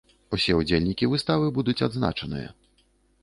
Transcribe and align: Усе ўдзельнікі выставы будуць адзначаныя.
Усе 0.35 0.55
ўдзельнікі 0.59 1.09
выставы 1.11 1.51
будуць 1.57 1.77
адзначаныя. 1.87 2.49